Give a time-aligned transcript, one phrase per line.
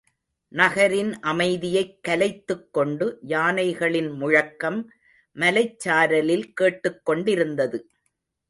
[0.47, 4.91] நகரின் அமைதியைக் கலைத்துக் கொண்டு யானைகளின் முழக்கம்
[5.35, 7.89] மலைச்சாரலில் கேட்டுக் கொண்டிருந்தது.